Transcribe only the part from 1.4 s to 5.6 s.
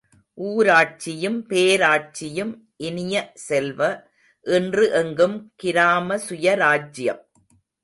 பேராட்சியும் இனிய செல்வ, இன்று எங்கும்